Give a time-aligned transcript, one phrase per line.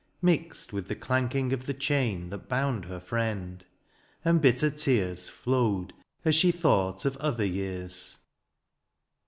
[0.23, 3.63] Mixed with the clanking of the chain That bound her friend:
[4.25, 5.93] and bitter tears Flowed
[6.25, 8.17] as she thought of other years.